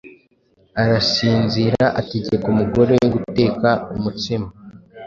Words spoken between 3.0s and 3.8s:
guteka